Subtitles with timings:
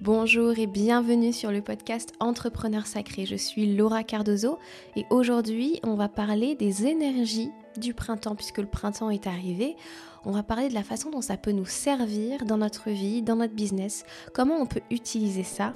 [0.00, 3.26] Bonjour et bienvenue sur le podcast Entrepreneur Sacré.
[3.26, 4.58] Je suis Laura Cardozo
[4.96, 9.76] et aujourd'hui on va parler des énergies du printemps puisque le printemps est arrivé.
[10.24, 13.36] On va parler de la façon dont ça peut nous servir dans notre vie, dans
[13.36, 14.04] notre business,
[14.34, 15.74] comment on peut utiliser ça.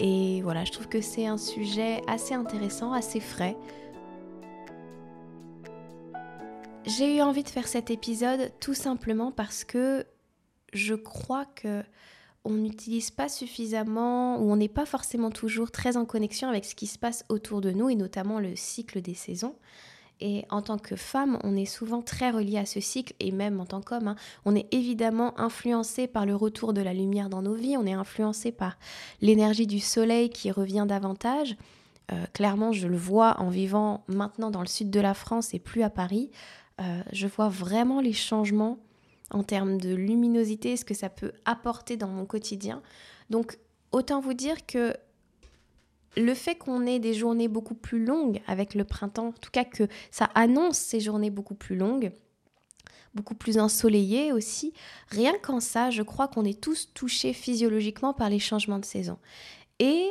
[0.00, 3.56] Et voilà, je trouve que c'est un sujet assez intéressant, assez frais.
[6.86, 10.06] J'ai eu envie de faire cet épisode tout simplement parce que
[10.72, 11.84] je crois que
[12.44, 16.74] on n'utilise pas suffisamment ou on n'est pas forcément toujours très en connexion avec ce
[16.74, 19.54] qui se passe autour de nous et notamment le cycle des saisons.
[20.22, 23.58] Et en tant que femme, on est souvent très relié à ce cycle et même
[23.58, 27.40] en tant qu'homme, hein, on est évidemment influencé par le retour de la lumière dans
[27.40, 28.78] nos vies, on est influencé par
[29.22, 31.56] l'énergie du soleil qui revient davantage.
[32.12, 35.58] Euh, clairement, je le vois en vivant maintenant dans le sud de la France et
[35.58, 36.30] plus à Paris.
[36.80, 38.78] Euh, je vois vraiment les changements
[39.30, 42.82] en termes de luminosité, ce que ça peut apporter dans mon quotidien.
[43.30, 43.58] Donc
[43.92, 44.94] autant vous dire que
[46.16, 49.64] le fait qu'on ait des journées beaucoup plus longues avec le printemps, en tout cas
[49.64, 52.12] que ça annonce ces journées beaucoup plus longues,
[53.14, 54.72] beaucoup plus ensoleillées aussi,
[55.08, 59.18] rien qu'en ça, je crois qu'on est tous touchés physiologiquement par les changements de saison.
[59.78, 60.10] Et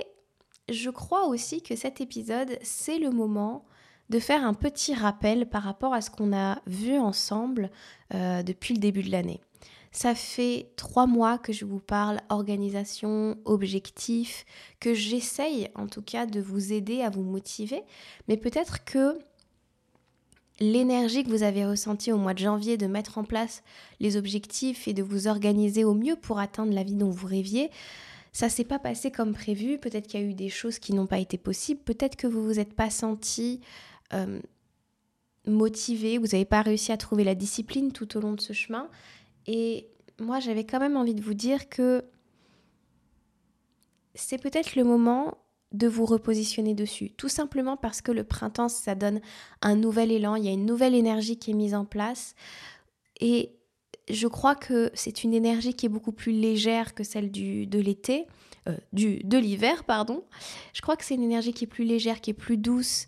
[0.69, 3.66] je crois aussi que cet épisode, c'est le moment
[4.09, 7.69] de faire un petit rappel par rapport à ce qu'on a vu ensemble
[8.13, 9.39] euh, depuis le début de l'année.
[9.91, 14.45] Ça fait trois mois que je vous parle organisation, objectif,
[14.79, 17.81] que j'essaye en tout cas de vous aider à vous motiver,
[18.27, 19.17] mais peut-être que
[20.59, 23.63] l'énergie que vous avez ressentie au mois de janvier de mettre en place
[23.99, 27.71] les objectifs et de vous organiser au mieux pour atteindre la vie dont vous rêviez,
[28.31, 31.07] ça s'est pas passé comme prévu, peut-être qu'il y a eu des choses qui n'ont
[31.07, 33.59] pas été possibles, peut-être que vous vous êtes pas senti
[34.13, 34.39] euh,
[35.45, 38.89] motivé, vous n'avez pas réussi à trouver la discipline tout au long de ce chemin.
[39.47, 39.88] Et
[40.19, 42.03] moi, j'avais quand même envie de vous dire que
[44.16, 45.38] c'est peut-être le moment
[45.71, 47.11] de vous repositionner dessus.
[47.11, 49.21] Tout simplement parce que le printemps, ça donne
[49.61, 52.35] un nouvel élan, il y a une nouvelle énergie qui est mise en place.
[53.19, 53.51] Et
[54.09, 58.25] je crois que c'est une énergie qui est beaucoup plus légère que celle de l'été,
[58.67, 60.23] euh, du, de l'hiver, pardon.
[60.73, 63.07] Je crois que c'est une énergie qui est plus légère, qui est plus douce,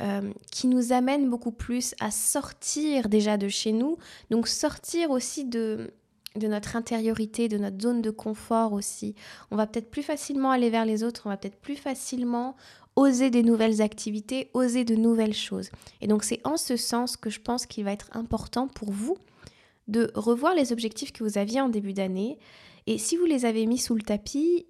[0.00, 3.98] euh, qui nous amène beaucoup plus à sortir déjà de chez nous,
[4.30, 5.92] donc sortir aussi de,
[6.36, 9.14] de notre intériorité, de notre zone de confort aussi.
[9.50, 12.56] On va peut-être plus facilement aller vers les autres, on va peut-être plus facilement
[12.96, 15.70] oser des nouvelles activités, oser de nouvelles choses.
[16.00, 19.16] Et donc c'est en ce sens que je pense qu'il va être important pour vous
[19.88, 22.38] de revoir les objectifs que vous aviez en début d'année.
[22.86, 24.66] Et si vous les avez mis sous le tapis,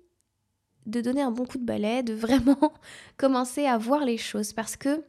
[0.87, 2.73] de donner un bon coup de balai, de vraiment
[3.17, 5.05] commencer à voir les choses parce que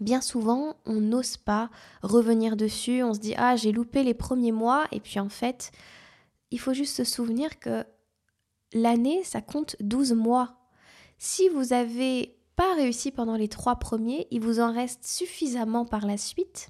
[0.00, 1.70] bien souvent on n'ose pas
[2.02, 5.70] revenir dessus, on se dit ah j'ai loupé les premiers mois et puis en fait
[6.50, 7.84] il faut juste se souvenir que
[8.72, 10.60] l'année ça compte 12 mois.
[11.18, 16.06] Si vous avez pas réussi pendant les trois premiers, il vous en reste suffisamment par
[16.06, 16.68] la suite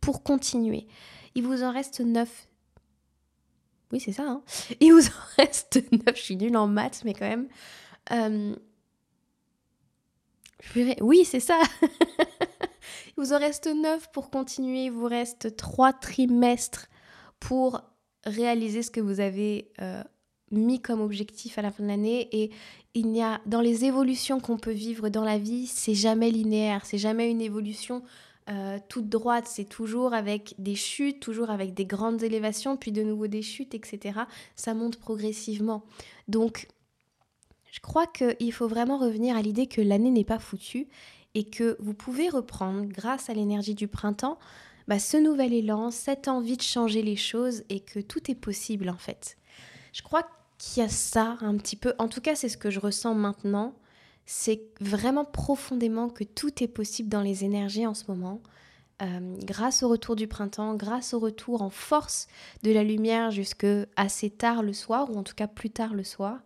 [0.00, 0.86] pour continuer.
[1.34, 2.48] Il vous en reste 9,
[3.92, 4.24] oui, c'est ça.
[4.26, 4.42] Hein.
[4.80, 6.16] Il vous en reste 9.
[6.16, 7.48] Je suis nulle en maths, mais quand même.
[8.12, 8.54] Euh,
[11.00, 11.60] oui, c'est ça.
[11.82, 11.88] il
[13.16, 14.86] vous en reste 9 pour continuer.
[14.86, 16.88] Il vous reste 3 trimestres
[17.38, 17.82] pour
[18.24, 20.02] réaliser ce que vous avez euh,
[20.50, 22.28] mis comme objectif à la fin de l'année.
[22.32, 22.50] Et
[22.94, 26.84] il y a, dans les évolutions qu'on peut vivre dans la vie, c'est jamais linéaire.
[26.84, 28.02] C'est jamais une évolution
[28.48, 33.02] euh, toute droite, c'est toujours avec des chutes, toujours avec des grandes élévations, puis de
[33.02, 34.20] nouveau des chutes, etc.
[34.54, 35.84] Ça monte progressivement.
[36.28, 36.68] Donc,
[37.72, 40.88] je crois qu'il faut vraiment revenir à l'idée que l'année n'est pas foutue
[41.34, 44.38] et que vous pouvez reprendre, grâce à l'énergie du printemps,
[44.88, 48.88] bah, ce nouvel élan, cette envie de changer les choses et que tout est possible
[48.88, 49.36] en fait.
[49.92, 50.26] Je crois
[50.58, 53.14] qu'il y a ça un petit peu, en tout cas c'est ce que je ressens
[53.14, 53.74] maintenant,
[54.26, 58.42] c'est vraiment profondément que tout est possible dans les énergies en ce moment.
[59.02, 62.26] Euh, grâce au retour du printemps, grâce au retour en force
[62.62, 66.02] de la lumière jusque assez tard le soir, ou en tout cas plus tard le
[66.02, 66.38] soir.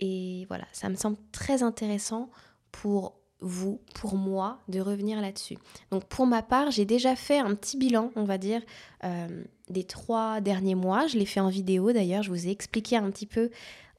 [0.00, 2.30] Et voilà, ça me semble très intéressant
[2.72, 5.58] pour vous, pour moi, de revenir là-dessus.
[5.90, 8.62] Donc pour ma part, j'ai déjà fait un petit bilan, on va dire,
[9.04, 11.06] euh, des trois derniers mois.
[11.06, 13.50] Je l'ai fait en vidéo d'ailleurs, je vous ai expliqué un petit peu.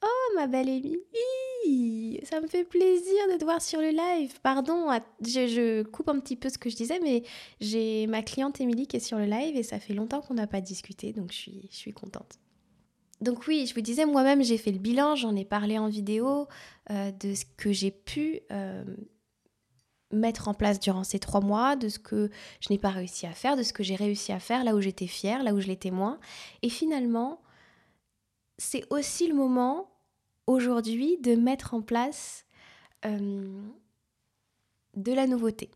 [0.03, 0.99] Oh ma belle Émilie
[2.23, 4.39] ça me fait plaisir de te voir sur le live.
[4.41, 4.87] Pardon,
[5.21, 7.23] je, coupe un petit peu ce que je disais, mais
[7.59, 10.47] j'ai ma cliente Émilie qui est sur le live et ça fait longtemps qu'on n'a
[10.47, 12.39] pas discuté, donc je suis, contente.
[13.21, 16.47] Donc oui, je vous disais, moi-même j'ai fait le bilan, j'en ai parlé en vidéo
[16.91, 18.83] euh, de ce que j'ai pu euh,
[20.11, 22.29] mettre en place durant ces trois mois, de ce que
[22.59, 24.81] je n'ai pas réussi à faire, de ce que j'ai réussi à faire, là où
[24.81, 26.19] j'étais fière, là où je l'étais moins.
[26.61, 27.41] Et finalement,
[28.57, 29.94] c'est aussi le moment
[30.47, 32.45] aujourd'hui de mettre en place
[33.05, 33.61] euh,
[34.95, 35.69] de la nouveauté.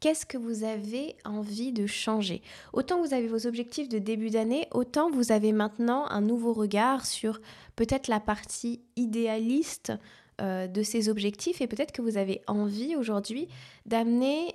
[0.00, 2.40] Qu'est-ce que vous avez envie de changer?
[2.72, 7.04] Autant vous avez vos objectifs de début d'année, autant vous avez maintenant un nouveau regard
[7.04, 7.40] sur
[7.74, 9.92] peut-être la partie idéaliste
[10.40, 13.48] euh, de ces objectifs et peut-être que vous avez envie aujourd'hui
[13.86, 14.54] d'amener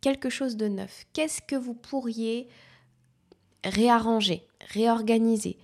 [0.00, 1.04] quelque chose de neuf.
[1.12, 2.46] Qu'est-ce que vous pourriez
[3.64, 5.58] réarranger, réorganiser,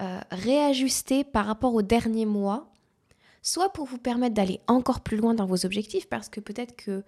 [0.00, 2.72] euh, réajuster par rapport au dernier mois,
[3.42, 7.02] soit pour vous permettre d'aller encore plus loin dans vos objectifs, parce que peut-être que,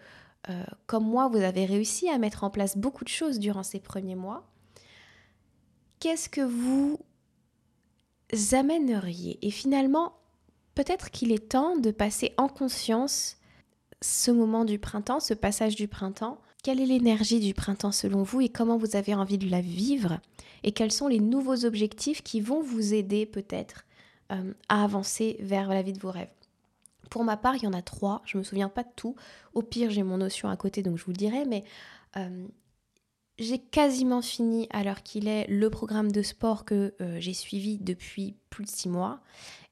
[0.48, 3.80] euh, comme moi, vous avez réussi à mettre en place beaucoup de choses durant ces
[3.80, 4.48] premiers mois.
[5.98, 6.98] Qu'est-ce que vous
[8.52, 9.38] amèneriez?
[9.46, 10.14] Et finalement,
[10.74, 13.36] peut-être qu'il est temps de passer en conscience
[14.02, 18.40] ce moment du printemps, ce passage du printemps, quelle est l'énergie du printemps selon vous
[18.40, 20.20] et comment vous avez envie de la vivre
[20.62, 23.84] Et quels sont les nouveaux objectifs qui vont vous aider peut-être
[24.32, 26.32] euh, à avancer vers la vie de vos rêves?
[27.08, 28.22] Pour ma part, il y en a trois.
[28.24, 29.16] Je ne me souviens pas de tout.
[29.54, 31.44] Au pire, j'ai mon notion à côté, donc je vous le dirai.
[31.44, 31.64] Mais
[32.16, 32.46] euh,
[33.38, 37.78] j'ai quasiment fini à l'heure qu'il est le programme de sport que euh, j'ai suivi
[37.78, 39.20] depuis plus de six mois.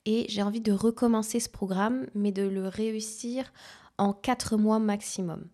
[0.04, 3.52] Et j'ai envie de recommencer ce programme, mais de le réussir
[3.98, 5.44] en quatre mois maximum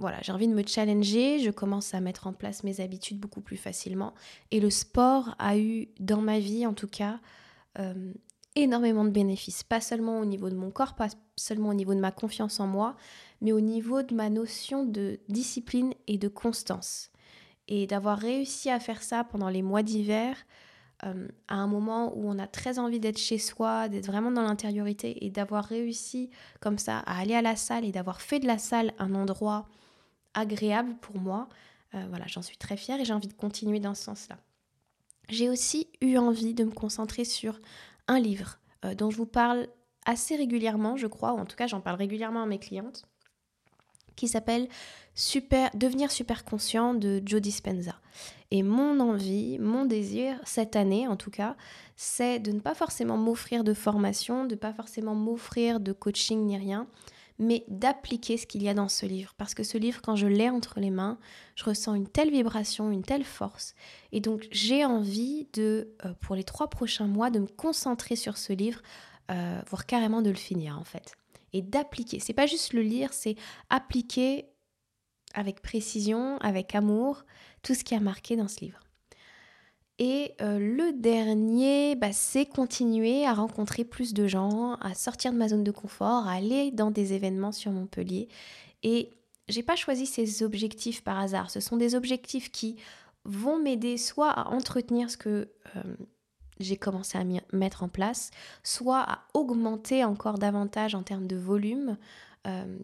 [0.00, 3.42] voilà, j'ai envie de me challenger, je commence à mettre en place mes habitudes beaucoup
[3.42, 4.14] plus facilement.
[4.50, 7.20] Et le sport a eu, dans ma vie en tout cas,
[7.78, 8.12] euh,
[8.56, 9.62] énormément de bénéfices.
[9.62, 12.66] Pas seulement au niveau de mon corps, pas seulement au niveau de ma confiance en
[12.66, 12.96] moi,
[13.42, 17.10] mais au niveau de ma notion de discipline et de constance.
[17.68, 20.34] Et d'avoir réussi à faire ça pendant les mois d'hiver,
[21.04, 24.42] euh, à un moment où on a très envie d'être chez soi, d'être vraiment dans
[24.42, 26.30] l'intériorité, et d'avoir réussi
[26.60, 29.66] comme ça à aller à la salle et d'avoir fait de la salle un endroit
[30.34, 31.48] agréable pour moi.
[31.94, 34.38] Euh, voilà, j'en suis très fière et j'ai envie de continuer dans ce sens-là.
[35.28, 37.60] J'ai aussi eu envie de me concentrer sur
[38.08, 39.68] un livre euh, dont je vous parle
[40.06, 43.04] assez régulièrement, je crois, ou en tout cas j'en parle régulièrement à mes clientes,
[44.16, 44.68] qui s'appelle
[45.14, 47.94] super, Devenir super conscient de Joe Dispenza.
[48.50, 51.56] Et mon envie, mon désir, cette année en tout cas,
[51.96, 56.44] c'est de ne pas forcément m'offrir de formation, de ne pas forcément m'offrir de coaching
[56.46, 56.86] ni rien,
[57.40, 59.32] mais d'appliquer ce qu'il y a dans ce livre.
[59.38, 61.18] Parce que ce livre, quand je l'ai entre les mains,
[61.56, 63.74] je ressens une telle vibration, une telle force.
[64.12, 68.36] Et donc j'ai envie de, euh, pour les trois prochains mois, de me concentrer sur
[68.36, 68.82] ce livre,
[69.30, 71.16] euh, voire carrément de le finir en fait.
[71.54, 72.20] Et d'appliquer.
[72.20, 73.36] C'est pas juste le lire, c'est
[73.70, 74.46] appliquer
[75.32, 77.24] avec précision, avec amour,
[77.62, 78.80] tout ce qui a marqué dans ce livre.
[80.02, 85.36] Et euh, le dernier, bah, c'est continuer à rencontrer plus de gens, à sortir de
[85.36, 88.28] ma zone de confort, à aller dans des événements sur Montpellier.
[88.82, 89.10] Et
[89.48, 91.50] j'ai pas choisi ces objectifs par hasard.
[91.50, 92.76] Ce sont des objectifs qui
[93.26, 95.82] vont m'aider soit à entretenir ce que euh,
[96.60, 98.30] j'ai commencé à mettre en place,
[98.62, 101.98] soit à augmenter encore davantage en termes de volume,
[102.46, 102.78] euh,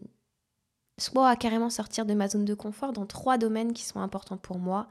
[0.99, 4.37] soit à carrément sortir de ma zone de confort dans trois domaines qui sont importants
[4.37, 4.87] pour moi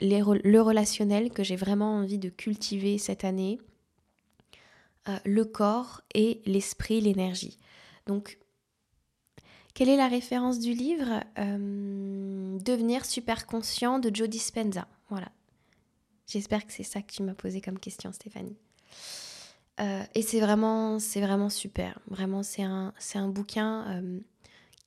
[0.00, 3.58] le relationnel que j'ai vraiment envie de cultiver cette année,
[5.08, 7.58] euh, le corps et l'esprit, l'énergie.
[8.06, 8.38] Donc,
[9.74, 11.20] quelle est la référence du livre?
[11.38, 14.86] Euh, Devenir super conscient de Joe Dispenza.
[15.10, 15.28] Voilà.
[16.26, 18.56] J'espère que c'est ça que tu m'as posé comme question, Stéphanie.
[19.80, 21.98] Euh, et c'est vraiment, c'est vraiment super.
[22.08, 24.02] Vraiment, c'est un, c'est un bouquin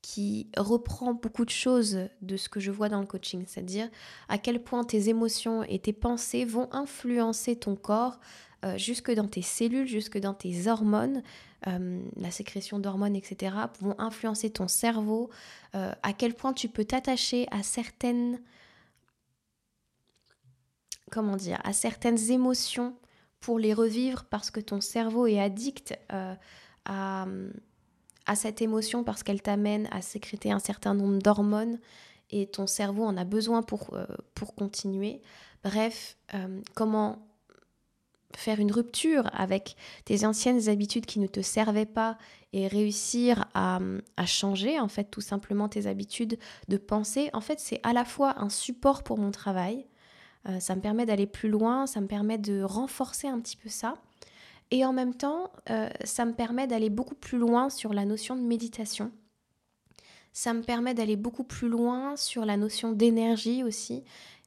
[0.08, 3.90] qui reprend beaucoup de choses de ce que je vois dans le coaching, c'est-à-dire
[4.30, 8.18] à quel point tes émotions et tes pensées vont influencer ton corps
[8.64, 11.24] euh, jusque dans tes cellules, jusque dans tes hormones,
[11.68, 15.30] euh, la sécrétion d'hormones, etc., vont influencer ton cerveau,
[15.76, 18.40] euh, à quel point tu peux t'attacher à certaines,
[21.12, 22.96] comment dire, à certaines émotions
[23.42, 26.00] pour les revivre parce que ton cerveau est addict
[26.86, 27.28] à
[28.28, 31.80] à cette émotion parce qu'elle t'amène à sécréter un certain nombre d'hormones
[32.30, 34.06] et ton cerveau en a besoin pour, euh,
[34.36, 35.22] pour continuer.
[35.64, 37.28] Bref, euh, comment
[38.36, 42.18] faire une rupture avec tes anciennes habitudes qui ne te servaient pas
[42.54, 43.80] et réussir à,
[44.18, 48.06] à, changer en fait tout simplement tes habitudes de pensée, en fait c'est à la
[48.06, 49.88] fois un support pour mon travail,
[50.48, 53.70] euh, ça me permet d'aller plus loin, ça me permet de renforcer un petit peu
[53.70, 53.96] ça,
[54.72, 58.36] et en même temps, euh, ça me permet d'aller beaucoup plus loin sur la notion
[58.36, 59.12] de méditation.
[60.34, 64.04] Ça me permet d'aller beaucoup plus loin sur la notion d'énergie aussi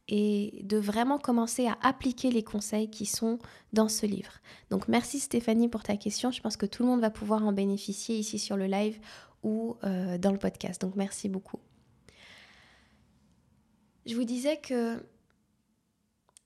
[0.09, 3.39] et de vraiment commencer à appliquer les conseils qui sont
[3.73, 4.33] dans ce livre.
[4.71, 6.31] Donc merci Stéphanie pour ta question.
[6.31, 9.01] Je pense que tout le monde va pouvoir en bénéficier ici sur le live
[9.43, 10.81] ou euh, dans le podcast.
[10.81, 11.61] Donc merci beaucoup.
[14.05, 15.03] Je vous disais que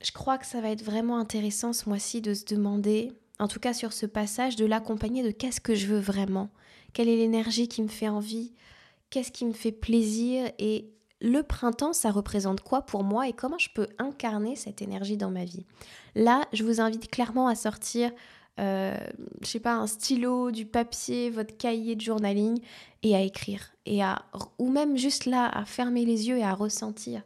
[0.03, 3.61] je crois que ça va être vraiment intéressant ce mois-ci de se demander en tout
[3.61, 6.51] cas sur ce passage, de l'accompagner de qu'est-ce que je veux vraiment,
[6.93, 8.53] quelle est l'énergie qui me fait envie,
[9.11, 10.51] qu'est-ce qui me fait plaisir?
[10.59, 15.17] Et le printemps, ça représente quoi pour moi et comment je peux incarner cette énergie
[15.17, 15.67] dans ma vie?
[16.15, 18.13] Là, je vous invite clairement à sortir,
[18.61, 18.97] euh,
[19.43, 22.61] je sais pas, un stylo, du papier, votre cahier de journaling
[23.03, 23.73] et à écrire.
[23.87, 24.25] Et à
[24.59, 27.23] ou même juste là à fermer les yeux et à ressentir.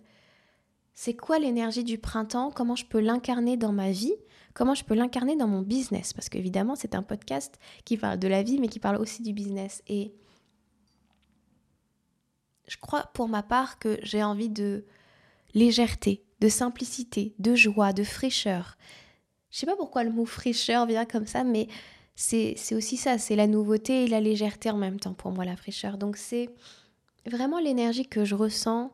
[0.94, 2.50] C'est quoi l'énergie du printemps?
[2.50, 4.14] Comment je peux l'incarner dans ma vie?
[4.58, 6.12] Comment je peux l'incarner dans mon business?
[6.12, 9.32] Parce qu'évidemment, c'est un podcast qui parle de la vie, mais qui parle aussi du
[9.32, 9.84] business.
[9.86, 10.12] Et
[12.66, 14.84] je crois pour ma part que j'ai envie de
[15.54, 18.76] légèreté, de simplicité, de joie, de fraîcheur.
[19.52, 21.68] Je sais pas pourquoi le mot fraîcheur vient comme ça, mais
[22.16, 25.54] c'est aussi ça, c'est la nouveauté et la légèreté en même temps pour moi, la
[25.54, 25.98] fraîcheur.
[25.98, 26.50] Donc c'est
[27.26, 28.92] vraiment l'énergie que je ressens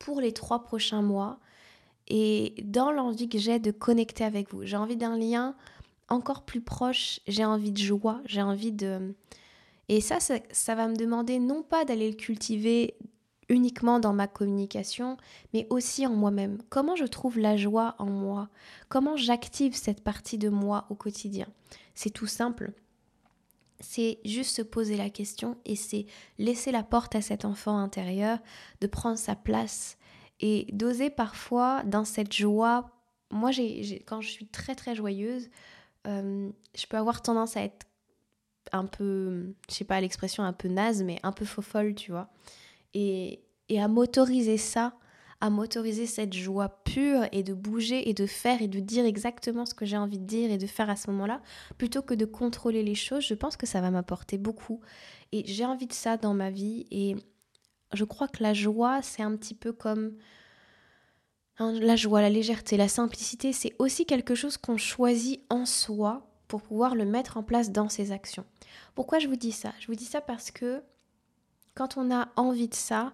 [0.00, 1.38] pour les trois prochains mois
[2.10, 4.64] et dans l'envie que j'ai de connecter avec vous.
[4.64, 5.54] J'ai envie d'un lien
[6.08, 9.14] encore plus proche, j'ai envie de joie, j'ai envie de...
[9.88, 12.94] Et ça, ça, va me demander non pas d'aller le cultiver
[13.48, 15.16] uniquement dans ma communication,
[15.54, 16.58] mais aussi en moi-même.
[16.68, 18.48] Comment je trouve la joie en moi?
[18.88, 21.46] Comment j'active cette partie de moi au quotidien?
[21.94, 22.72] C'est tout simple.
[23.80, 26.06] C'est juste se poser la question et c'est
[26.38, 28.38] laisser la porte à cet enfant intérieur
[28.80, 29.96] de prendre sa place
[30.40, 32.90] et d'oser parfois dans cette joie.
[33.30, 35.48] Moi, j'ai, quand je suis très très joyeuse,
[36.06, 37.86] euh, je peux avoir tendance à être
[38.72, 42.10] un peu, je sais pas l'expression un peu naze, mais un peu faux folle, tu
[42.10, 42.30] vois.
[42.94, 44.94] Et, et à m'autoriser ça,
[45.40, 49.64] à m'autoriser cette joie pure et de bouger et de faire et de dire exactement
[49.64, 51.40] ce que j'ai envie de dire et de faire à ce moment-là,
[51.78, 54.80] plutôt que de contrôler les choses, je pense que ça va m'apporter beaucoup.
[55.32, 57.16] Et j'ai envie de ça dans ma vie et
[57.92, 60.12] je crois que la joie, c'est un petit peu comme
[61.58, 66.26] hein, la joie, la légèreté, la simplicité, c'est aussi quelque chose qu'on choisit en soi
[66.48, 68.44] pour pouvoir le mettre en place dans ses actions.
[68.94, 69.72] Pourquoi je vous dis ça?
[69.80, 70.82] Je vous dis ça parce que
[71.74, 73.12] quand on a envie de ça,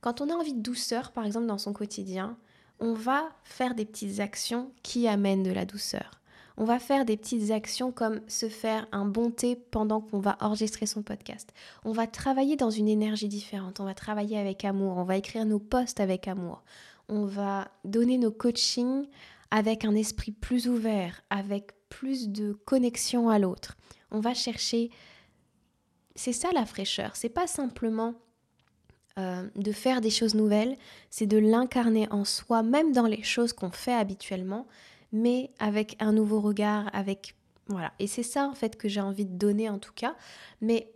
[0.00, 2.38] quand on a envie de douceur, par exemple, dans son quotidien,
[2.78, 6.20] on va faire des petites actions qui amènent de la douceur.
[6.58, 10.38] On va faire des petites actions comme se faire un bon thé pendant qu'on va
[10.40, 11.52] enregistrer son podcast.
[11.84, 13.78] On va travailler dans une énergie différente.
[13.80, 14.96] On va travailler avec amour.
[14.96, 16.62] On va écrire nos posts avec amour.
[17.08, 19.06] On va donner nos coachings
[19.50, 23.76] avec un esprit plus ouvert, avec plus de connexion à l'autre.
[24.10, 24.90] On va chercher.
[26.14, 27.16] C'est ça la fraîcheur.
[27.16, 28.14] C'est pas simplement
[29.18, 30.76] euh, de faire des choses nouvelles,
[31.08, 34.66] c'est de l'incarner en soi, même dans les choses qu'on fait habituellement,
[35.16, 37.34] mais avec un nouveau regard, avec
[37.68, 37.92] voilà.
[37.98, 40.16] Et c'est ça en fait que j'ai envie de donner en tout cas.
[40.60, 40.92] Mais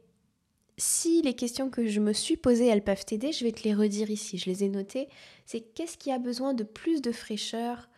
[0.78, 3.74] si les questions que je me suis posées, elles peuvent t'aider, je vais te les
[3.74, 4.38] redire ici.
[4.38, 5.08] Je les ai notées.
[5.46, 7.88] C'est qu'est-ce qui a besoin de plus de fraîcheur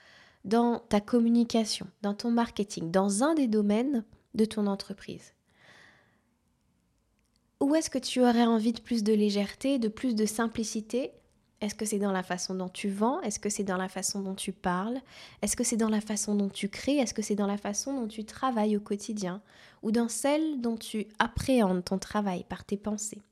[0.45, 5.35] dans ta communication, dans ton marketing, dans un des domaines de ton entreprise?
[7.61, 11.13] Où est-ce que tu aurais envie de plus de légèreté, de plus de simplicité
[11.63, 13.21] est-ce que c'est dans la façon dont tu vends?
[13.21, 15.01] Est-ce que c'est dans la façon dont tu parles?
[15.43, 16.97] Est-ce que c'est dans la façon dont tu crées?
[16.97, 19.41] Est-ce que c'est dans la façon dont tu travailles au quotidien?
[19.85, 23.23] Ou dans celle dont tu appréhendes ton travail par tes pensées?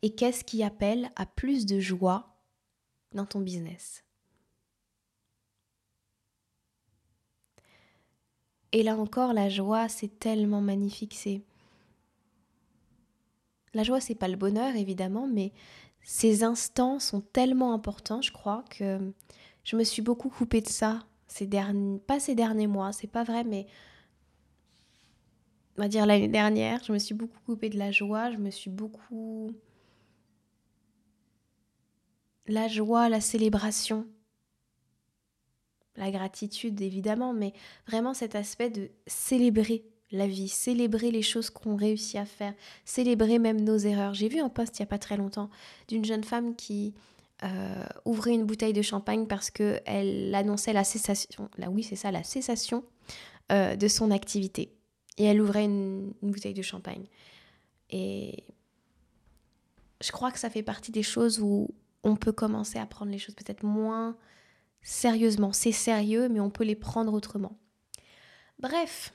[0.00, 2.38] Et qu'est-ce qui appelle à plus de joie
[3.12, 4.02] dans ton business?
[8.72, 11.28] Et là encore, la joie, c'est tellement magnifique.
[13.74, 15.52] La joie, c'est pas le bonheur évidemment, mais
[16.08, 19.12] ces instants sont tellement importants, je crois, que
[19.64, 21.04] je me suis beaucoup coupée de ça.
[21.26, 23.66] Ces derniers, pas ces derniers mois, c'est pas vrai, mais
[25.76, 28.50] on va dire l'année dernière, je me suis beaucoup coupée de la joie, je me
[28.50, 29.50] suis beaucoup...
[32.46, 34.06] La joie, la célébration,
[35.96, 37.52] la gratitude évidemment, mais
[37.88, 43.38] vraiment cet aspect de célébrer la vie, célébrer les choses qu'on réussit à faire, célébrer
[43.38, 44.14] même nos erreurs.
[44.14, 45.50] J'ai vu un post il n'y a pas très longtemps
[45.88, 46.94] d'une jeune femme qui
[47.42, 52.10] euh, ouvrait une bouteille de champagne parce qu'elle annonçait la cessation, là oui c'est ça,
[52.10, 52.84] la cessation
[53.52, 54.72] euh, de son activité.
[55.18, 57.06] Et elle ouvrait une, une bouteille de champagne.
[57.90, 58.44] Et
[60.02, 61.68] je crois que ça fait partie des choses où
[62.04, 64.16] on peut commencer à prendre les choses peut-être moins
[64.82, 65.52] sérieusement.
[65.52, 67.58] C'est sérieux, mais on peut les prendre autrement.
[68.58, 69.12] Bref,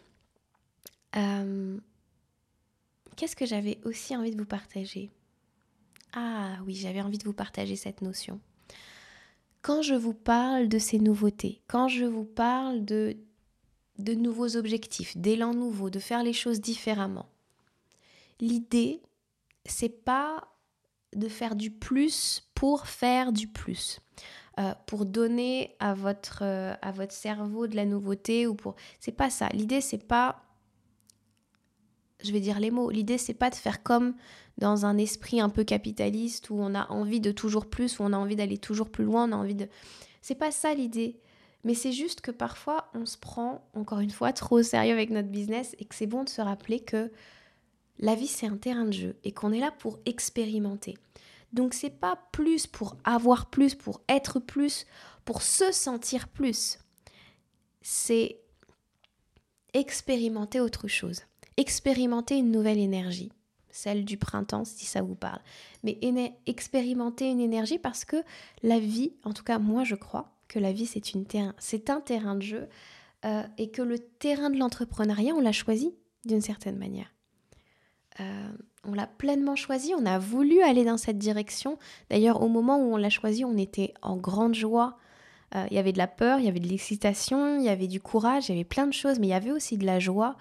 [3.16, 5.10] qu'est-ce que j'avais aussi envie de vous partager?
[6.14, 8.40] Ah oui, j'avais envie de vous partager cette notion.
[9.62, 13.16] Quand je vous parle de ces nouveautés, quand je vous parle de,
[14.00, 17.30] de nouveaux objectifs, d'élan nouveau, de faire les choses différemment,
[18.40, 19.02] l'idée,
[19.66, 20.48] c'est pas
[21.16, 24.00] de faire du plus pour faire du plus.
[24.60, 28.76] euh, pour donner à votre, euh, à votre cerveau de la nouveauté ou pour.
[29.00, 29.48] C'est pas ça.
[29.50, 30.44] L'idée, c'est pas.
[32.24, 32.90] Je vais dire les mots.
[32.90, 34.16] L'idée, c'est pas de faire comme
[34.58, 38.14] dans un esprit un peu capitaliste où on a envie de toujours plus, où on
[38.14, 39.68] a envie d'aller toujours plus loin, on a envie de.
[40.22, 41.20] C'est pas ça l'idée.
[41.64, 45.12] Mais c'est juste que parfois, on se prend, encore une fois, trop au sérieux avec
[45.12, 47.12] notre business et que c'est bon de se rappeler que
[48.00, 50.98] la vie, c'est un terrain de jeu et qu'on est là pour expérimenter.
[51.54, 54.88] Donc, c'est pas plus pour avoir plus, pour être plus,
[55.24, 56.80] pour se sentir plus.
[57.82, 58.40] C'est
[59.74, 61.22] expérimenter autre chose.
[61.62, 63.32] Expérimenter une nouvelle énergie
[63.74, 65.40] celle du printemps si ça vous parle.
[65.84, 65.98] Mais
[66.46, 68.18] expérimenter une énergie parce que
[68.64, 72.02] la vie, en tout cas moi je crois que la vie c'est, terrain, c'est un
[72.02, 72.68] terrain de jeu
[73.24, 75.94] euh, et que le terrain de l'entrepreneuriat on l'a choisi
[76.26, 77.14] d'une certaine manière.
[78.20, 78.52] Euh,
[78.84, 81.78] on l'a pleinement choisi, on a voulu aller dans cette direction.
[82.10, 84.98] D'ailleurs, au moment où on l'a choisi, on était en grande joie.
[85.56, 87.88] Euh, il y avait de la peur, il y avait de l'excitation, il y avait
[87.88, 90.00] du courage, il y avait plein de choses, mais il y avait aussi de la
[90.00, 90.36] joie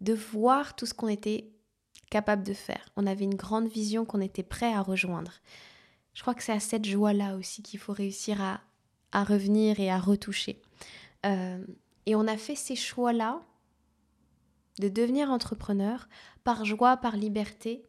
[0.00, 1.50] de voir tout ce qu'on était
[2.10, 2.88] capable de faire.
[2.96, 5.32] On avait une grande vision qu'on était prêt à rejoindre.
[6.14, 8.60] Je crois que c'est à cette joie-là aussi qu'il faut réussir à,
[9.24, 10.60] revenir et à retoucher.
[11.26, 11.64] Euh,
[12.06, 13.40] et on a fait ces choix-là
[14.80, 16.08] de devenir entrepreneur
[16.42, 17.84] par joie, par liberté,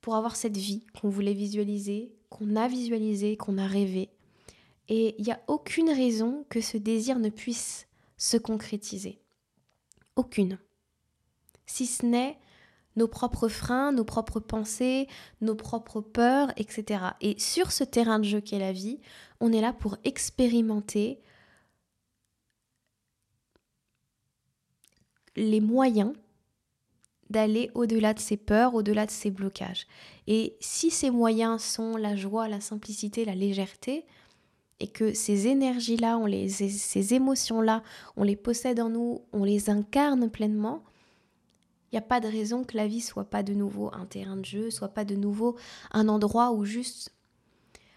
[0.00, 4.10] pour avoir cette vie qu'on voulait visualiser, qu'on a visualisé, qu'on a rêvé.
[4.88, 7.86] Et il n'y a aucune raison que ce désir ne puisse
[8.18, 9.18] se concrétiser.
[10.16, 10.58] Aucune.
[11.66, 12.38] Si ce n'est
[12.96, 15.08] nos propres freins, nos propres pensées,
[15.40, 17.04] nos propres peurs, etc.
[17.20, 19.00] Et sur ce terrain de jeu qu'est la vie,
[19.40, 21.20] on est là pour expérimenter
[25.36, 26.12] les moyens
[27.30, 29.86] d'aller au-delà de ces peurs, au-delà de ces blocages.
[30.26, 34.06] Et si ces moyens sont la joie, la simplicité, la légèreté,
[34.80, 37.82] et que ces énergies-là, ces émotions-là,
[38.16, 40.84] on les possède en nous, on les incarne pleinement,
[41.94, 44.44] n'y a pas de raison que la vie soit pas de nouveau un terrain de
[44.44, 45.56] jeu, soit pas de nouveau
[45.92, 47.12] un endroit où juste.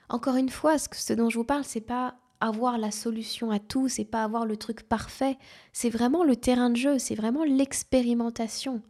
[0.09, 3.89] Encore une fois, ce, dont je vous parle, c'est pas avoir la solution à tout,
[3.89, 5.37] c'est pas avoir le truc parfait,
[5.73, 8.81] c'est vraiment le terrain de jeu, c'est vraiment l'expérimentation.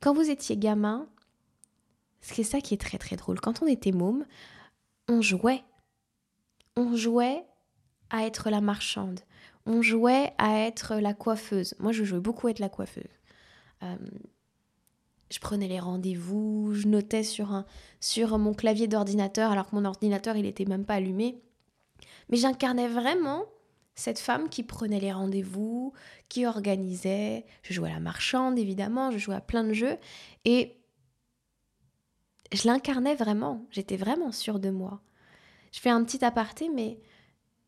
[0.00, 1.08] Quand vous étiez gamin,
[2.20, 3.40] c'est ça qui est très très drôle.
[3.40, 4.26] Quand on était môme,
[5.08, 5.62] on jouait.
[6.76, 7.44] On jouait
[8.10, 9.20] à être la marchande.
[9.66, 11.74] On jouait à être la coiffeuse.
[11.78, 13.04] Moi, je jouais beaucoup à être la coiffeuse.
[13.82, 13.96] Euh,
[15.30, 17.64] je prenais les rendez-vous, je notais sur,
[18.38, 21.40] mon clavier d'ordinateur alors que mon ordinateur il était même pas allumé.
[22.28, 23.44] Mais j'incarnais vraiment
[23.94, 25.92] cette femme qui prenait les rendez-vous,
[26.28, 27.44] qui organisait.
[27.62, 29.98] Je jouais à la marchande évidemment, je jouais à plein de jeux
[30.44, 30.76] et
[32.52, 33.64] je l'incarnais vraiment.
[33.70, 35.00] J'étais vraiment sûre de moi.
[35.72, 36.98] Je fais un petit aparté, mais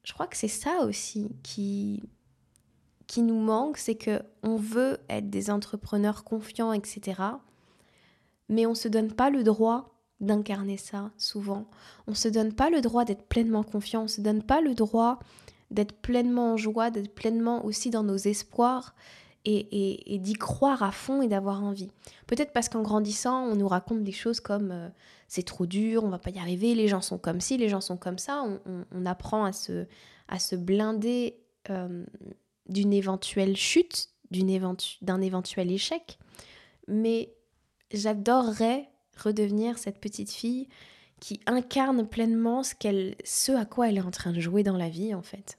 [0.03, 2.03] je crois que c'est ça aussi qui
[3.07, 7.15] qui nous manque, c'est que on veut être des entrepreneurs confiants, etc
[8.53, 9.89] mais on se donne pas le droit
[10.21, 11.67] d'incarner ça souvent.
[12.07, 15.19] On se donne pas le droit d'être pleinement confiant, on se donne pas le droit
[15.71, 18.95] d'être pleinement en joie, d'être pleinement aussi dans nos espoirs
[19.45, 21.91] et, d'y croire à fond et d'avoir envie.
[22.29, 24.89] Peut-être parce qu'en grandissant, on nous raconte des choses comme euh,
[25.27, 27.81] c'est trop dur, on va pas y arriver, les gens sont comme ci, les gens
[27.81, 28.45] sont comme ça.
[28.95, 29.87] On, apprend à se,
[30.29, 32.05] à se blinder euh,
[32.69, 36.19] d'une éventuelle chute, d'un éventuel échec.
[36.87, 37.35] Mais
[37.93, 40.69] j'adorerais redevenir cette petite fille
[41.21, 44.77] qui incarne pleinement ce, qu'elle, ce à quoi elle est en train de jouer dans
[44.77, 45.59] la vie en fait.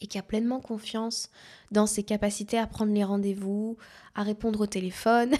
[0.00, 1.30] Et qui a pleinement confiance
[1.70, 3.76] dans ses capacités à prendre les rendez-vous,
[4.14, 5.34] à répondre au téléphone.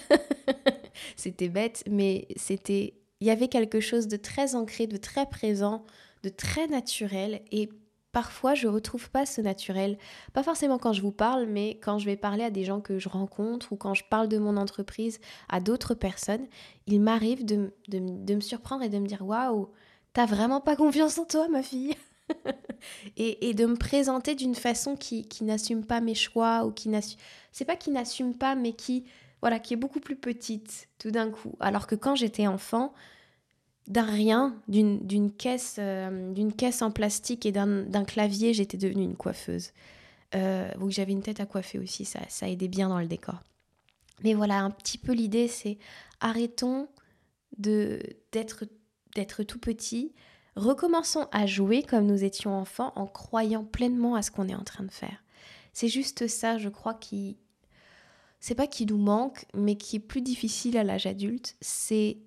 [1.16, 2.94] c'était bête, mais c'était.
[3.20, 5.84] Il y avait quelque chose de très ancré, de très présent,
[6.22, 7.42] de très naturel.
[7.50, 7.70] Et
[8.12, 9.98] parfois je retrouve pas ce naturel.
[10.32, 12.98] Pas forcément quand je vous parle, mais quand je vais parler à des gens que
[12.98, 16.46] je rencontre ou quand je parle de mon entreprise à d'autres personnes,
[16.86, 19.70] il m'arrive de, me surprendre et de me dire Waouh,
[20.12, 21.96] t'as vraiment pas confiance en toi, ma fille
[23.16, 27.18] et, de me présenter d'une façon qui, n'assume pas mes choix ou qui n'assume.
[27.50, 29.04] C'est pas qui n'assume pas, mais qui.
[29.40, 31.56] Voilà, qui est beaucoup plus petite tout d'un coup.
[31.58, 32.92] Alors que quand j'étais enfant,
[33.88, 39.16] d'un rien, d'une caisse, euh, d'une caisse en plastique et d'un clavier, j'étais devenue une
[39.16, 39.70] coiffeuse.
[40.34, 43.42] Euh, oui, j'avais une tête à coiffer aussi, ça, ça aidait bien dans le décor.
[44.24, 45.78] Mais voilà, un petit peu l'idée, c'est
[46.20, 46.88] arrêtons
[47.58, 48.64] d'être
[49.42, 50.14] tout petit,
[50.56, 54.64] recommençons à jouer comme nous étions enfants en croyant pleinement à ce qu'on est en
[54.64, 55.22] train de faire.
[55.72, 57.36] C'est juste ça, je crois, qui...
[58.40, 62.18] C'est pas qui nous manque, mais qui est plus difficile à l'âge adulte, c'est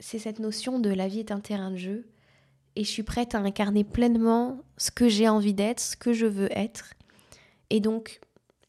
[0.00, 2.06] c'est cette notion de la vie est un terrain de jeu
[2.76, 6.26] et je suis prête à incarner pleinement ce que j'ai envie d'être, ce que je
[6.26, 6.94] veux être.
[7.70, 8.20] Et donc,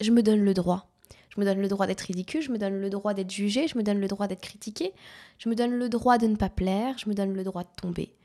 [0.02, 0.89] je me donne le droit.
[1.30, 3.78] Je me donne le droit d'être ridicule, je me donne le droit d'être jugée, je
[3.78, 4.94] me donne le droit d'être critiquée,
[5.38, 7.70] je me donne le droit de ne pas plaire, je me donne le droit de
[7.80, 8.15] tomber.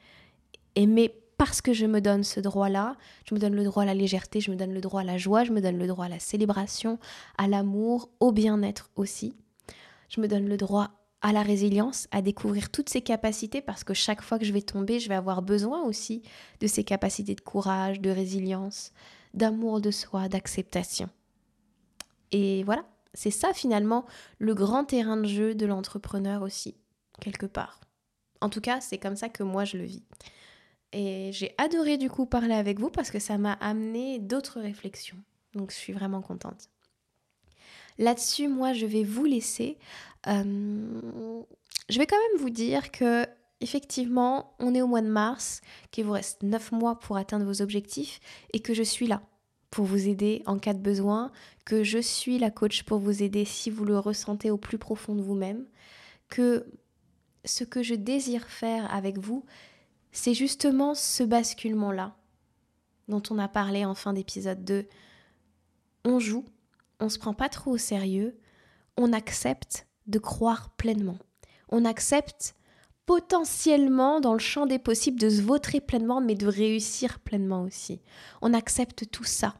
[0.75, 2.97] Et mais parce que je me donne ce droit-là,
[3.29, 5.19] je me donne le droit à la légèreté, je me donne le droit à la
[5.19, 6.99] joie, je me donne le droit à la célébration,
[7.37, 9.35] à l'amour, au bien-être aussi.
[10.09, 13.94] Je me donne le droit à la résilience, à découvrir toutes ces capacités parce que
[13.94, 16.22] chaque fois que je vais tomber, je vais avoir besoin aussi
[16.60, 18.92] de ces capacités de courage, de résilience,
[19.32, 21.08] d'amour de soi, d'acceptation.
[22.30, 22.84] Et voilà,
[23.14, 24.04] c'est ça finalement
[24.38, 26.76] le grand terrain de jeu de l'entrepreneur aussi,
[27.22, 27.80] quelque part.
[28.42, 30.04] En tout cas, c'est comme ça que moi je le vis.
[30.92, 35.16] Et j'ai adoré du coup parler avec vous parce que ça m'a amené d'autres réflexions.
[35.54, 36.68] Donc je suis vraiment contente.
[37.98, 39.78] Là-dessus, moi, je vais vous laisser.
[40.26, 41.42] Euh,
[41.88, 43.26] je vais quand même vous dire que
[43.60, 45.60] effectivement, on est au mois de mars,
[45.90, 48.20] qu'il vous reste 9 mois pour atteindre vos objectifs
[48.52, 49.22] et que je suis là
[49.70, 51.32] pour vous aider en cas de besoin,
[51.64, 55.14] que je suis la coach pour vous aider si vous le ressentez au plus profond
[55.14, 55.66] de vous-même,
[56.28, 56.66] que
[57.44, 59.44] ce que je désire faire avec vous,
[60.12, 62.16] c'est justement ce basculement-là
[63.08, 64.87] dont on a parlé en fin d'épisode 2.
[66.04, 66.44] On joue,
[67.00, 68.38] on se prend pas trop au sérieux,
[68.96, 71.19] on accepte de croire pleinement.
[71.69, 72.55] On accepte
[73.07, 78.01] potentiellement dans le champ des possibles de se vautrer pleinement, mais de réussir pleinement aussi.
[78.40, 79.55] On accepte tout ça.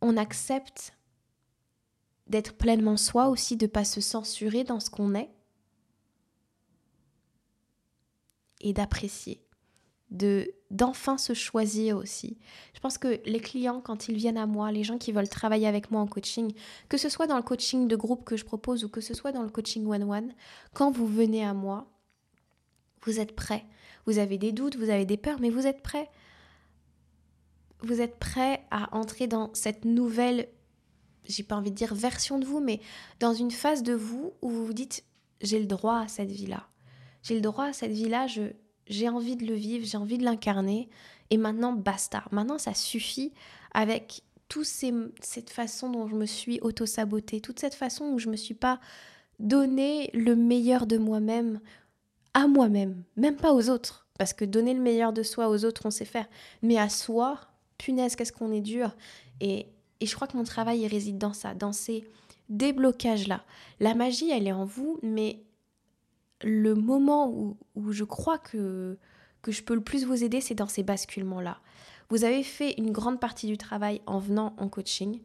[0.00, 0.94] On accepte
[2.28, 5.30] d'être pleinement soi aussi, de pas se censurer dans ce qu'on est
[8.60, 9.47] et d'apprécier
[10.10, 12.36] de d'enfin se choisir aussi.
[12.74, 15.66] Je pense que les clients, quand ils viennent à moi, les gens qui veulent travailler
[15.66, 16.52] avec moi en coaching,
[16.88, 19.32] que ce soit dans le coaching de groupe que je propose ou que ce soit
[19.32, 20.34] dans le coaching one-one,
[20.74, 21.90] quand vous venez à moi,
[23.02, 23.64] vous êtes prêts.
[24.04, 26.10] Vous avez des doutes, vous avez des peurs, mais vous êtes prêts.
[27.80, 30.48] Vous êtes prêts à entrer dans cette nouvelle,
[31.24, 32.80] j'ai pas envie de dire version de vous, mais
[33.20, 35.04] dans une phase de vous où vous vous dites
[35.40, 36.68] j'ai le droit à cette vie-là.
[37.22, 38.26] J'ai le droit à cette vie-là,
[38.88, 40.88] j'ai envie de le vivre, j'ai envie de l'incarner,
[41.30, 42.24] et maintenant basta.
[42.30, 43.32] Maintenant ça suffit
[43.72, 48.36] avec toute cette façon dont je me suis auto-sabotée, toute cette façon où je me
[48.36, 48.80] suis pas
[49.38, 51.60] donné le meilleur de moi-même
[52.34, 54.06] à moi-même, même pas aux autres.
[54.18, 56.26] Parce que donner le meilleur de soi aux autres, on sait faire.
[56.62, 57.40] Mais à soi,
[57.78, 58.96] punaise, qu'est-ce qu'on est dur.
[59.40, 59.66] Et,
[60.00, 62.04] et je crois que mon travail, il réside dans ça, dans ces
[62.48, 63.44] déblocages-là.
[63.78, 65.40] La magie, elle est en vous, mais
[66.42, 67.56] le moment où,
[67.92, 68.98] je crois que,
[69.42, 71.58] que je peux le plus vous aider, c'est dans ces basculements-là.
[72.10, 75.20] Vous avez fait une grande partie du travail en venant en coaching,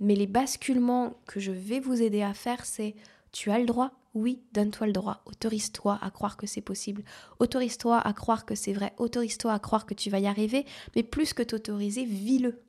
[0.00, 2.94] mais les basculements que je vais vous aider à faire, c'est
[3.32, 7.02] tu as le droit, oui, donne-toi le droit, autorise-toi à croire que c'est possible,
[7.38, 10.66] autorise-toi à croire que c'est vrai, autorise-toi à croire que tu vas y arriver,
[10.96, 12.60] mais plus que t'autoriser, vis-le,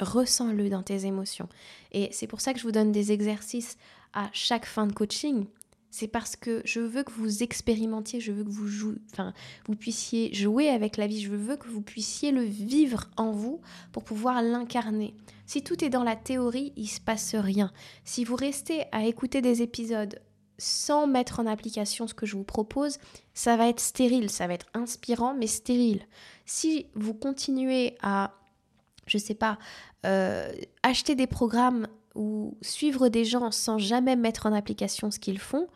[0.00, 1.48] ressens-le dans tes émotions.
[1.92, 3.76] Et c'est pour ça que je vous donne des exercices
[4.12, 5.46] à chaque fin de coaching
[5.96, 9.32] c'est parce que je veux que vous expérimentiez, je veux que vous jouez, enfin,
[9.68, 13.60] vous puissiez jouer avec la vie, je veux que vous puissiez le vivre en vous
[13.92, 15.14] pour pouvoir l'incarner.
[15.46, 17.72] Si tout est dans la théorie, il se passe rien.
[18.02, 20.18] Si vous restez à écouter des épisodes
[20.58, 22.98] sans mettre en application ce que je vous propose,
[23.32, 26.08] ça va être stérile, ça va être inspirant mais stérile.
[26.44, 28.34] Si vous continuez à,
[29.06, 29.58] je sais pas,
[30.06, 30.50] euh,
[30.82, 35.68] acheter des programmes ou suivre des gens sans jamais mettre en application ce qu'ils font,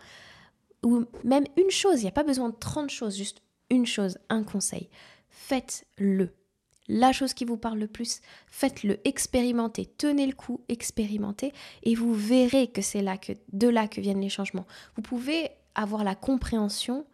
[0.84, 4.18] ou même une chose, il n'y a pas besoin de 30 choses, juste une chose,
[4.28, 4.88] un conseil.
[5.28, 6.30] Faites-le.
[6.88, 12.14] La chose qui vous parle le plus, faites-le, expérimentez, tenez le coup, expérimentez, et vous
[12.14, 14.66] verrez que c'est là que, de là que viennent les changements.
[14.96, 17.04] Vous pouvez avoir la compréhension,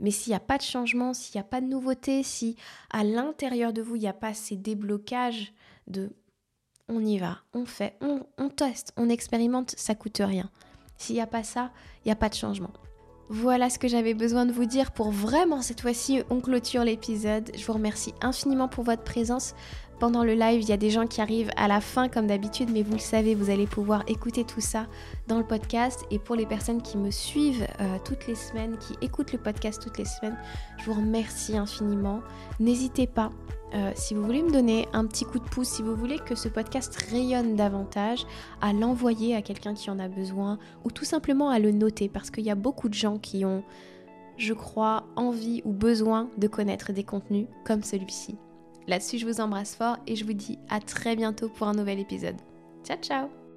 [0.00, 2.56] mais s'il n'y a pas de changement, s'il n'y a pas de nouveauté, si
[2.90, 5.52] à l'intérieur de vous, il n'y a pas ces déblocages
[5.86, 6.10] de
[6.88, 10.50] on y va, on fait, on, teste, on expérimente, ça coûte rien.
[10.96, 11.70] S'il n'y a pas ça,
[12.04, 12.72] il n'y a pas de changement.
[13.30, 17.50] Voilà ce que j'avais besoin de vous dire pour vraiment cette fois-ci, on clôture l'épisode.
[17.54, 19.54] Je vous remercie infiniment pour votre présence
[19.98, 20.62] pendant le live.
[20.62, 22.98] Il y a des gens qui arrivent à la fin comme d'habitude, mais vous le
[22.98, 24.86] savez, vous allez pouvoir écouter tout ça
[25.26, 26.04] dans le podcast.
[26.10, 29.82] Et pour les personnes qui me suivent euh, toutes les semaines, qui écoutent le podcast
[29.82, 30.36] toutes les semaines,
[30.78, 32.20] je vous remercie infiniment.
[32.60, 33.30] N'hésitez pas
[33.74, 36.34] euh, si vous voulez me donner un petit coup de pouce, si vous voulez que
[36.34, 38.24] ce podcast rayonne davantage,
[38.60, 42.30] à l'envoyer à quelqu'un qui en a besoin ou tout simplement à le noter parce
[42.30, 43.62] qu'il y a beaucoup de gens qui ont,
[44.38, 48.38] je crois, envie ou besoin de connaître des contenus comme celui-ci.
[48.88, 52.00] Là-dessus, je vous embrasse fort et je vous dis à très bientôt pour un nouvel
[52.00, 52.36] épisode.
[52.84, 53.47] Ciao ciao